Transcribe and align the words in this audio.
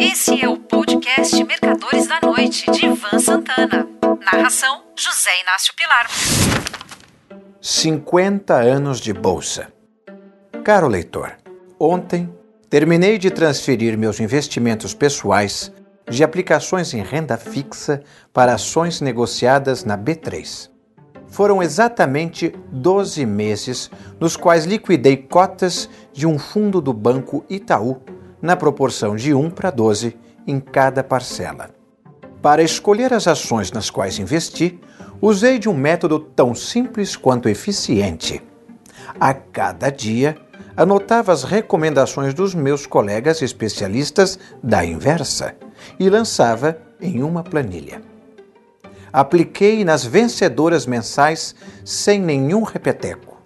Esse 0.00 0.40
é 0.40 0.48
o 0.48 0.56
podcast 0.56 1.42
Mercadores 1.42 2.06
da 2.06 2.20
Noite, 2.22 2.70
de 2.70 2.86
Ivan 2.86 3.18
Santana. 3.18 3.88
Narração: 4.24 4.84
José 4.96 5.30
Inácio 5.42 5.74
Pilar. 5.74 6.06
50 7.60 8.54
anos 8.54 9.00
de 9.00 9.12
bolsa. 9.12 9.72
Caro 10.62 10.86
leitor, 10.86 11.36
ontem 11.80 12.32
terminei 12.70 13.18
de 13.18 13.28
transferir 13.28 13.98
meus 13.98 14.20
investimentos 14.20 14.94
pessoais 14.94 15.72
de 16.08 16.22
aplicações 16.22 16.94
em 16.94 17.02
renda 17.02 17.36
fixa 17.36 18.00
para 18.32 18.54
ações 18.54 19.00
negociadas 19.00 19.84
na 19.84 19.98
B3. 19.98 20.70
Foram 21.26 21.60
exatamente 21.60 22.54
12 22.70 23.26
meses 23.26 23.90
nos 24.20 24.36
quais 24.36 24.64
liquidei 24.64 25.16
cotas 25.16 25.90
de 26.12 26.24
um 26.24 26.38
fundo 26.38 26.80
do 26.80 26.92
Banco 26.92 27.44
Itaú 27.50 28.00
na 28.40 28.56
proporção 28.56 29.16
de 29.16 29.34
1 29.34 29.50
para 29.50 29.70
12 29.70 30.16
em 30.46 30.58
cada 30.60 31.02
parcela. 31.04 31.70
Para 32.40 32.62
escolher 32.62 33.12
as 33.12 33.26
ações 33.26 33.72
nas 33.72 33.90
quais 33.90 34.18
investi, 34.18 34.80
usei 35.20 35.58
de 35.58 35.68
um 35.68 35.74
método 35.74 36.20
tão 36.20 36.54
simples 36.54 37.16
quanto 37.16 37.48
eficiente. 37.48 38.42
A 39.18 39.34
cada 39.34 39.90
dia, 39.90 40.36
anotava 40.76 41.32
as 41.32 41.42
recomendações 41.42 42.32
dos 42.32 42.54
meus 42.54 42.86
colegas 42.86 43.42
especialistas 43.42 44.38
da 44.62 44.84
inversa 44.84 45.56
e 45.98 46.08
lançava 46.08 46.78
em 47.00 47.22
uma 47.22 47.42
planilha. 47.42 48.00
Apliquei 49.12 49.84
nas 49.84 50.04
vencedoras 50.04 50.86
mensais 50.86 51.54
sem 51.84 52.20
nenhum 52.20 52.62
repeteco. 52.62 53.37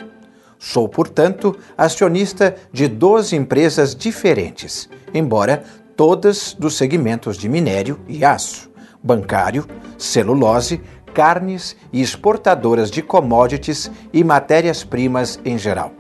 Sou, 0.65 0.89
portanto, 0.89 1.59
acionista 1.77 2.55
de 2.73 2.87
12 2.87 3.35
empresas 3.35 3.97
diferentes, 3.97 4.89
embora 5.13 5.65
todas 5.97 6.55
dos 6.57 6.77
segmentos 6.77 7.37
de 7.37 7.49
minério 7.49 7.99
e 8.07 8.25
aço, 8.25 8.71
bancário, 9.03 9.67
celulose, 9.99 10.81
carnes 11.13 11.77
e 11.93 12.01
exportadoras 12.01 12.93
de 12.93 13.03
commodities 13.03 13.91
e 14.13 14.23
matérias-primas 14.23 15.41
em 15.45 15.59
geral. 15.59 15.91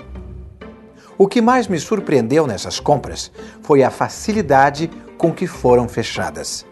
O 1.19 1.26
que 1.26 1.42
mais 1.42 1.66
me 1.66 1.80
surpreendeu 1.80 2.47
nessas 2.47 2.78
compras 2.78 3.32
foi 3.62 3.82
a 3.82 3.91
facilidade 3.91 4.88
com 5.19 5.32
que 5.32 5.48
foram 5.48 5.88
fechadas. 5.88 6.64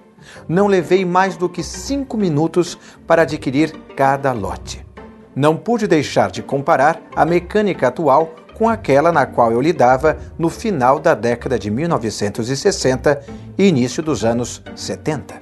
Não 0.49 0.69
levei 0.69 1.05
mais 1.05 1.37
do 1.37 1.49
que 1.49 1.65
cinco 1.65 2.17
minutos 2.17 2.79
para 3.05 3.23
adquirir 3.23 3.73
cada 3.97 4.31
lote. 4.31 4.89
Não 5.35 5.57
pude 5.57 5.87
deixar 5.87 6.31
de 6.31 6.43
comparar 6.43 7.01
a 7.15 7.25
mecânica 7.25 7.89
atual 7.89 8.35
com 8.55 8.69
aquela 8.69 9.11
na 9.11 9.25
qual 9.25 9.53
eu 9.53 9.61
lidava 9.61 10.19
no 10.39 10.51
final 10.51 10.99
da 10.99 11.15
década 11.15 11.59
de 11.59 11.71
1960 11.71 13.23
e 13.57 13.67
início 13.67 14.03
dos 14.03 14.25
anos 14.25 14.63
70. 14.75 15.41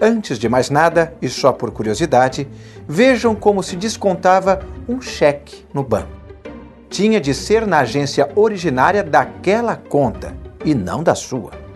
Antes 0.00 0.38
de 0.38 0.48
mais 0.48 0.70
nada, 0.70 1.12
e 1.20 1.28
só 1.28 1.52
por 1.52 1.72
curiosidade, 1.72 2.48
vejam 2.86 3.34
como 3.34 3.62
se 3.62 3.74
descontava 3.74 4.60
um 4.88 5.02
cheque 5.02 5.66
no 5.74 5.82
banco. 5.82 6.08
Tinha 6.88 7.20
de 7.20 7.34
ser 7.34 7.66
na 7.66 7.80
agência 7.80 8.30
originária 8.34 9.02
daquela 9.02 9.76
conta 9.76 10.34
e 10.64 10.74
não 10.74 11.02
da 11.02 11.14
sua. 11.14 11.67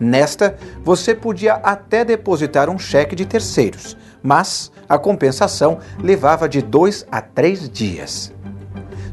Nesta, 0.00 0.56
você 0.84 1.14
podia 1.14 1.54
até 1.54 2.04
depositar 2.04 2.70
um 2.70 2.78
cheque 2.78 3.16
de 3.16 3.26
terceiros, 3.26 3.96
mas 4.22 4.70
a 4.88 4.98
compensação 4.98 5.78
levava 6.00 6.48
de 6.48 6.62
dois 6.62 7.06
a 7.10 7.20
três 7.20 7.68
dias. 7.68 8.32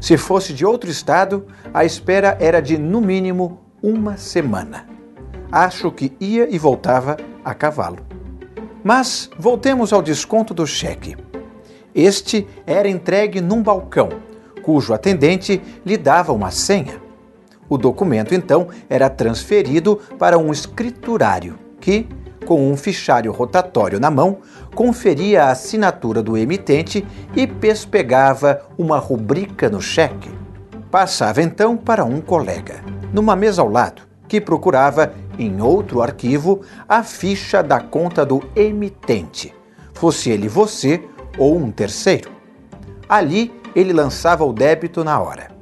Se 0.00 0.16
fosse 0.16 0.52
de 0.52 0.64
outro 0.64 0.90
estado, 0.90 1.46
a 1.74 1.84
espera 1.84 2.36
era 2.40 2.60
de 2.60 2.78
no 2.78 3.00
mínimo 3.00 3.60
uma 3.82 4.16
semana. 4.16 4.86
Acho 5.50 5.90
que 5.90 6.12
ia 6.20 6.48
e 6.48 6.58
voltava 6.58 7.16
a 7.44 7.54
cavalo. 7.54 7.98
Mas 8.84 9.28
voltemos 9.38 9.92
ao 9.92 10.02
desconto 10.02 10.54
do 10.54 10.66
cheque. 10.66 11.16
Este 11.94 12.46
era 12.66 12.88
entregue 12.88 13.40
num 13.40 13.62
balcão, 13.62 14.10
cujo 14.62 14.92
atendente 14.92 15.60
lhe 15.84 15.96
dava 15.96 16.32
uma 16.32 16.50
senha. 16.50 17.05
O 17.68 17.76
documento 17.76 18.34
então 18.34 18.68
era 18.88 19.10
transferido 19.10 19.96
para 20.18 20.38
um 20.38 20.52
escriturário 20.52 21.58
que, 21.80 22.08
com 22.44 22.70
um 22.70 22.76
fichário 22.76 23.32
rotatório 23.32 23.98
na 23.98 24.10
mão, 24.10 24.38
conferia 24.74 25.44
a 25.44 25.50
assinatura 25.50 26.22
do 26.22 26.36
emitente 26.36 27.04
e 27.34 27.46
pespegava 27.46 28.62
uma 28.78 28.98
rubrica 28.98 29.68
no 29.68 29.80
cheque. 29.80 30.30
Passava 30.90 31.42
então 31.42 31.76
para 31.76 32.04
um 32.04 32.20
colega, 32.20 32.84
numa 33.12 33.34
mesa 33.34 33.62
ao 33.62 33.68
lado, 33.68 34.02
que 34.28 34.40
procurava 34.40 35.12
em 35.38 35.60
outro 35.60 36.02
arquivo 36.02 36.62
a 36.88 37.02
ficha 37.02 37.62
da 37.62 37.80
conta 37.80 38.24
do 38.24 38.42
emitente, 38.54 39.54
fosse 39.92 40.30
ele 40.30 40.48
você 40.48 41.02
ou 41.38 41.56
um 41.56 41.70
terceiro. 41.70 42.30
Ali 43.08 43.52
ele 43.74 43.92
lançava 43.92 44.44
o 44.44 44.52
débito 44.52 45.04
na 45.04 45.20
hora. 45.20 45.55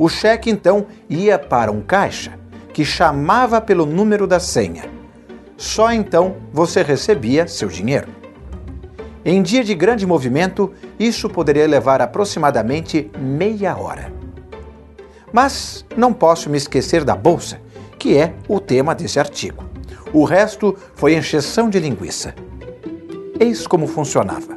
O 0.00 0.08
cheque 0.08 0.48
então 0.48 0.86
ia 1.10 1.38
para 1.38 1.70
um 1.70 1.82
caixa 1.82 2.32
que 2.72 2.86
chamava 2.86 3.60
pelo 3.60 3.84
número 3.84 4.26
da 4.26 4.40
senha. 4.40 4.84
Só 5.58 5.92
então 5.92 6.36
você 6.50 6.82
recebia 6.82 7.46
seu 7.46 7.68
dinheiro. 7.68 8.08
Em 9.22 9.42
dia 9.42 9.62
de 9.62 9.74
grande 9.74 10.06
movimento, 10.06 10.72
isso 10.98 11.28
poderia 11.28 11.66
levar 11.66 12.00
aproximadamente 12.00 13.10
meia 13.18 13.76
hora. 13.76 14.10
Mas 15.30 15.84
não 15.94 16.14
posso 16.14 16.48
me 16.48 16.56
esquecer 16.56 17.04
da 17.04 17.14
bolsa, 17.14 17.60
que 17.98 18.16
é 18.16 18.32
o 18.48 18.58
tema 18.58 18.94
desse 18.94 19.20
artigo. 19.20 19.62
O 20.14 20.24
resto 20.24 20.74
foi 20.94 21.14
encheção 21.14 21.68
de 21.68 21.78
linguiça. 21.78 22.34
Eis 23.38 23.66
como 23.66 23.86
funcionava. 23.86 24.56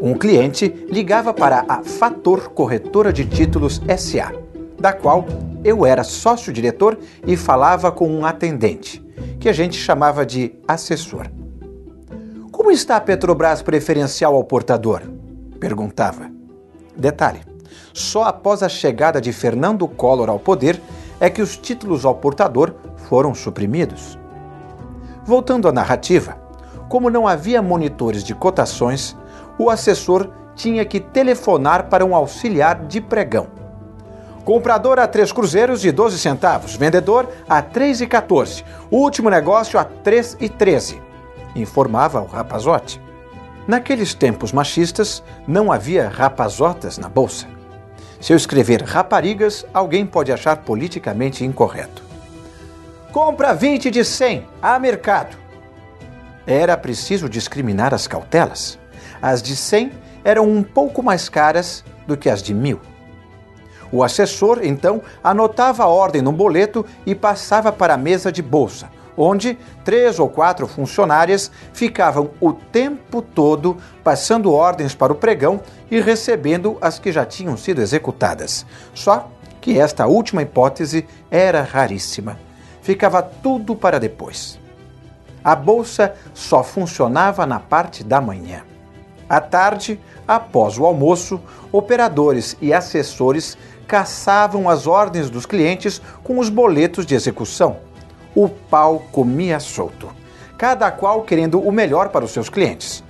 Um 0.00 0.14
cliente 0.14 0.68
ligava 0.88 1.34
para 1.34 1.64
a 1.68 1.82
Fator 1.82 2.50
Corretora 2.50 3.12
de 3.12 3.24
Títulos 3.24 3.82
SA 3.98 4.46
da 4.78 4.92
qual 4.92 5.24
eu 5.64 5.84
era 5.84 6.04
sócio-diretor 6.04 6.98
e 7.26 7.36
falava 7.36 7.90
com 7.90 8.08
um 8.08 8.24
atendente, 8.24 9.04
que 9.40 9.48
a 9.48 9.52
gente 9.52 9.76
chamava 9.76 10.24
de 10.24 10.54
assessor. 10.66 11.26
Como 12.52 12.70
está 12.70 12.96
a 12.96 13.00
Petrobras 13.00 13.62
preferencial 13.62 14.34
ao 14.34 14.44
portador? 14.44 15.02
perguntava. 15.58 16.30
Detalhe: 16.96 17.40
só 17.92 18.24
após 18.24 18.62
a 18.62 18.68
chegada 18.68 19.20
de 19.20 19.32
Fernando 19.32 19.88
Collor 19.88 20.28
ao 20.28 20.38
poder 20.38 20.80
é 21.18 21.30
que 21.30 21.42
os 21.42 21.56
títulos 21.56 22.04
ao 22.04 22.14
portador 22.14 22.74
foram 23.08 23.34
suprimidos. 23.34 24.18
Voltando 25.24 25.68
à 25.68 25.72
narrativa, 25.72 26.36
como 26.88 27.10
não 27.10 27.26
havia 27.26 27.60
monitores 27.60 28.22
de 28.22 28.34
cotações, 28.34 29.16
o 29.58 29.70
assessor 29.70 30.30
tinha 30.54 30.84
que 30.84 31.00
telefonar 31.00 31.88
para 31.88 32.04
um 32.04 32.14
auxiliar 32.14 32.86
de 32.86 33.00
pregão 33.00 33.55
Comprador 34.46 35.00
a 35.00 35.08
3 35.08 35.32
cruzeiros 35.32 35.84
e 35.84 35.90
12 35.90 36.20
centavos. 36.20 36.76
Vendedor 36.76 37.28
a 37.48 37.60
3 37.60 38.02
e 38.02 38.06
14. 38.06 38.64
Último 38.92 39.28
negócio 39.28 39.76
a 39.76 39.82
3 39.82 40.36
e 40.38 40.48
13. 40.48 41.02
Informava 41.56 42.20
o 42.20 42.26
rapazote. 42.26 43.02
Naqueles 43.66 44.14
tempos 44.14 44.52
machistas, 44.52 45.20
não 45.48 45.72
havia 45.72 46.08
rapazotas 46.08 46.96
na 46.96 47.08
bolsa. 47.08 47.48
Se 48.20 48.32
eu 48.32 48.36
escrever 48.36 48.84
raparigas, 48.84 49.66
alguém 49.74 50.06
pode 50.06 50.30
achar 50.30 50.58
politicamente 50.58 51.44
incorreto. 51.44 52.04
Compra 53.10 53.52
20 53.52 53.90
de 53.90 54.04
100 54.04 54.46
a 54.62 54.78
mercado. 54.78 55.36
Era 56.46 56.76
preciso 56.76 57.28
discriminar 57.28 57.92
as 57.92 58.06
cautelas. 58.06 58.78
As 59.20 59.42
de 59.42 59.56
100 59.56 59.90
eram 60.22 60.48
um 60.48 60.62
pouco 60.62 61.02
mais 61.02 61.28
caras 61.28 61.82
do 62.06 62.16
que 62.16 62.30
as 62.30 62.40
de 62.40 62.54
mil. 62.54 62.80
O 63.96 64.02
assessor, 64.04 64.60
então, 64.62 65.00
anotava 65.24 65.82
a 65.82 65.86
ordem 65.86 66.20
no 66.20 66.30
boleto 66.30 66.84
e 67.06 67.14
passava 67.14 67.72
para 67.72 67.94
a 67.94 67.96
mesa 67.96 68.30
de 68.30 68.42
bolsa, 68.42 68.90
onde 69.16 69.58
três 69.86 70.18
ou 70.18 70.28
quatro 70.28 70.66
funcionárias 70.66 71.50
ficavam 71.72 72.28
o 72.38 72.52
tempo 72.52 73.22
todo 73.22 73.78
passando 74.04 74.52
ordens 74.52 74.94
para 74.94 75.14
o 75.14 75.16
pregão 75.16 75.62
e 75.90 75.98
recebendo 75.98 76.76
as 76.78 76.98
que 76.98 77.10
já 77.10 77.24
tinham 77.24 77.56
sido 77.56 77.80
executadas. 77.80 78.66
Só 78.92 79.30
que 79.62 79.80
esta 79.80 80.06
última 80.06 80.42
hipótese 80.42 81.06
era 81.30 81.62
raríssima. 81.62 82.38
Ficava 82.82 83.22
tudo 83.22 83.74
para 83.74 83.98
depois. 83.98 84.60
A 85.42 85.56
bolsa 85.56 86.12
só 86.34 86.62
funcionava 86.62 87.46
na 87.46 87.60
parte 87.60 88.04
da 88.04 88.20
manhã. 88.20 88.62
À 89.28 89.40
tarde, 89.40 89.98
após 90.26 90.78
o 90.78 90.84
almoço, 90.84 91.40
operadores 91.72 92.56
e 92.60 92.72
assessores 92.72 93.58
caçavam 93.86 94.68
as 94.68 94.86
ordens 94.86 95.30
dos 95.30 95.46
clientes 95.46 96.00
com 96.22 96.38
os 96.38 96.48
boletos 96.48 97.06
de 97.06 97.14
execução. 97.14 97.78
O 98.34 98.48
pau 98.48 99.04
comia 99.12 99.60
solto, 99.60 100.10
cada 100.58 100.90
qual 100.90 101.22
querendo 101.22 101.60
o 101.60 101.72
melhor 101.72 102.08
para 102.10 102.24
os 102.24 102.30
seus 102.30 102.48
clientes. 102.48 103.02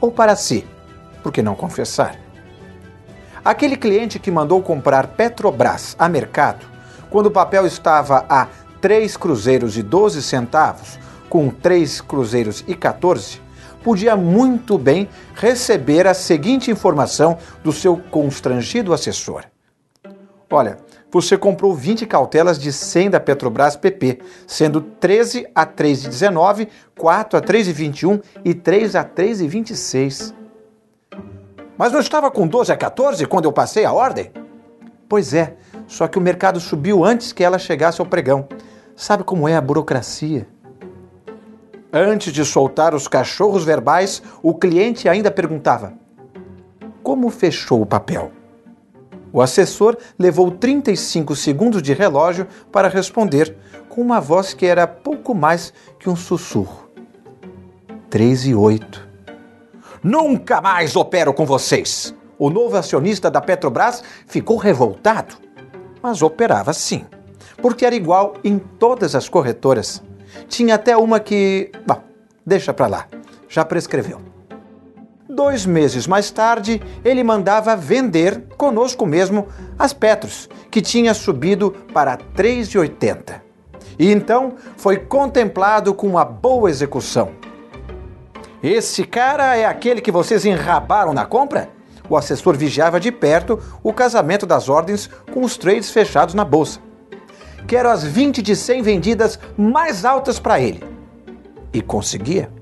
Ou 0.00 0.10
para 0.10 0.36
si, 0.36 0.66
por 1.22 1.32
que 1.32 1.42
não 1.42 1.54
confessar? 1.54 2.16
Aquele 3.44 3.76
cliente 3.76 4.18
que 4.18 4.30
mandou 4.30 4.62
comprar 4.62 5.08
Petrobras 5.08 5.96
a 5.98 6.08
mercado, 6.08 6.66
quando 7.08 7.26
o 7.26 7.30
papel 7.30 7.66
estava 7.66 8.24
a 8.28 8.46
3 8.80 9.16
cruzeiros 9.16 9.76
e 9.76 9.82
12 9.82 10.22
centavos 10.22 10.98
com 11.28 11.48
3 11.48 12.00
cruzeiros 12.02 12.64
e 12.66 12.74
14, 12.74 13.40
podia 13.82 14.14
muito 14.16 14.76
bem 14.76 15.08
receber 15.34 16.06
a 16.06 16.14
seguinte 16.14 16.70
informação 16.70 17.38
do 17.62 17.72
seu 17.72 17.96
constrangido 17.96 18.92
assessor. 18.92 19.44
Olha, 20.52 20.78
você 21.12 21.38
comprou 21.38 21.72
20 21.72 22.06
cautelas 22.06 22.58
de 22.58 22.72
100 22.72 23.10
da 23.10 23.20
Petrobras 23.20 23.76
PP, 23.76 24.18
sendo 24.48 24.80
13 24.80 25.46
a 25.54 25.64
3,19, 25.64 26.68
4 26.98 27.38
a 27.38 27.40
3,21 27.40 28.20
e 28.44 28.52
3 28.52 28.96
a 28.96 29.04
3,26. 29.04 30.34
Mas 31.78 31.92
não 31.92 32.00
estava 32.00 32.32
com 32.32 32.48
12 32.48 32.72
a 32.72 32.76
14 32.76 33.24
quando 33.26 33.44
eu 33.44 33.52
passei 33.52 33.84
a 33.84 33.92
ordem? 33.92 34.32
Pois 35.08 35.32
é, 35.34 35.54
só 35.86 36.08
que 36.08 36.18
o 36.18 36.20
mercado 36.20 36.58
subiu 36.58 37.04
antes 37.04 37.32
que 37.32 37.44
ela 37.44 37.58
chegasse 37.58 38.00
ao 38.00 38.06
pregão. 38.06 38.48
Sabe 38.96 39.22
como 39.22 39.48
é 39.48 39.54
a 39.54 39.60
burocracia? 39.60 40.48
Antes 41.92 42.32
de 42.32 42.44
soltar 42.44 42.92
os 42.92 43.06
cachorros 43.06 43.64
verbais, 43.64 44.20
o 44.42 44.54
cliente 44.54 45.08
ainda 45.08 45.30
perguntava: 45.30 45.94
Como 47.02 47.30
fechou 47.30 47.82
o 47.82 47.86
papel? 47.86 48.32
O 49.32 49.40
assessor 49.40 49.96
levou 50.18 50.50
35 50.50 51.36
segundos 51.36 51.82
de 51.82 51.92
relógio 51.92 52.46
para 52.72 52.88
responder, 52.88 53.56
com 53.88 54.00
uma 54.00 54.20
voz 54.20 54.52
que 54.54 54.66
era 54.66 54.86
pouco 54.86 55.34
mais 55.34 55.72
que 55.98 56.10
um 56.10 56.16
sussurro. 56.16 56.90
Três 58.08 58.44
e 58.46 58.54
oito. 58.54 59.08
Nunca 60.02 60.60
mais 60.60 60.96
opero 60.96 61.32
com 61.32 61.44
vocês! 61.46 62.14
O 62.38 62.48
novo 62.48 62.74
acionista 62.76 63.30
da 63.30 63.40
Petrobras 63.40 64.02
ficou 64.26 64.56
revoltado, 64.56 65.34
mas 66.02 66.22
operava 66.22 66.72
sim, 66.72 67.04
porque 67.60 67.84
era 67.84 67.94
igual 67.94 68.34
em 68.42 68.58
todas 68.58 69.14
as 69.14 69.28
corretoras. 69.28 70.02
Tinha 70.48 70.76
até 70.76 70.96
uma 70.96 71.20
que. 71.20 71.70
Bom, 71.86 72.02
deixa 72.44 72.72
pra 72.72 72.86
lá, 72.86 73.06
já 73.46 73.62
prescreveu. 73.62 74.29
Dois 75.42 75.64
meses 75.64 76.06
mais 76.06 76.30
tarde, 76.30 76.82
ele 77.02 77.24
mandava 77.24 77.74
vender, 77.74 78.44
conosco 78.58 79.06
mesmo, 79.06 79.48
as 79.78 79.90
Petros, 79.90 80.50
que 80.70 80.82
tinha 80.82 81.14
subido 81.14 81.70
para 81.94 82.18
3,80. 82.36 83.40
E 83.98 84.12
então 84.12 84.56
foi 84.76 84.98
contemplado 84.98 85.94
com 85.94 86.06
uma 86.06 86.26
boa 86.26 86.68
execução. 86.68 87.30
Esse 88.62 89.02
cara 89.02 89.56
é 89.56 89.64
aquele 89.64 90.02
que 90.02 90.12
vocês 90.12 90.44
enrabaram 90.44 91.14
na 91.14 91.24
compra? 91.24 91.70
O 92.06 92.18
assessor 92.18 92.54
vigiava 92.54 93.00
de 93.00 93.10
perto 93.10 93.58
o 93.82 93.94
casamento 93.94 94.44
das 94.44 94.68
ordens 94.68 95.08
com 95.32 95.40
os 95.40 95.56
trades 95.56 95.90
fechados 95.90 96.34
na 96.34 96.44
bolsa. 96.44 96.80
Quero 97.66 97.88
as 97.88 98.04
20 98.04 98.42
de 98.42 98.54
100 98.54 98.82
vendidas 98.82 99.38
mais 99.56 100.04
altas 100.04 100.38
para 100.38 100.60
ele. 100.60 100.84
E 101.72 101.80
conseguia. 101.80 102.59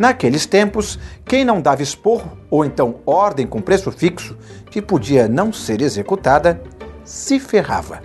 Naqueles 0.00 0.46
tempos, 0.46 0.98
quem 1.26 1.44
não 1.44 1.60
dava 1.60 1.82
esporro 1.82 2.38
ou 2.50 2.64
então 2.64 3.00
ordem 3.04 3.46
com 3.46 3.60
preço 3.60 3.92
fixo, 3.92 4.34
que 4.70 4.80
podia 4.80 5.28
não 5.28 5.52
ser 5.52 5.82
executada, 5.82 6.58
se 7.04 7.38
ferrava. 7.38 8.00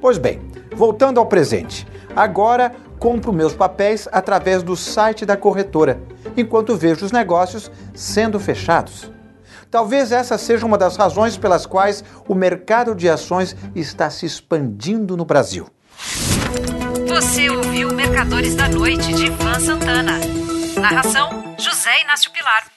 Pois 0.00 0.18
bem, 0.18 0.40
voltando 0.74 1.20
ao 1.20 1.26
presente, 1.26 1.86
agora 2.16 2.72
compro 2.98 3.32
meus 3.32 3.54
papéis 3.54 4.08
através 4.10 4.64
do 4.64 4.74
site 4.74 5.24
da 5.24 5.36
corretora, 5.36 6.00
enquanto 6.36 6.74
vejo 6.74 7.06
os 7.06 7.12
negócios 7.12 7.70
sendo 7.94 8.40
fechados. 8.40 9.08
Talvez 9.70 10.10
essa 10.10 10.36
seja 10.36 10.66
uma 10.66 10.76
das 10.76 10.96
razões 10.96 11.36
pelas 11.36 11.64
quais 11.64 12.02
o 12.26 12.34
mercado 12.34 12.92
de 12.92 13.08
ações 13.08 13.54
está 13.72 14.10
se 14.10 14.26
expandindo 14.26 15.16
no 15.16 15.24
Brasil. 15.24 15.68
Você 17.06 17.48
ouviu 17.48 17.94
Mercadores 17.94 18.56
da 18.56 18.68
Noite 18.68 19.14
de 19.14 19.26
Ivan 19.26 19.60
Santana. 19.60 20.43
Narração: 20.84 21.56
José 21.58 22.02
Inácio 22.02 22.30
Pilar. 22.30 22.73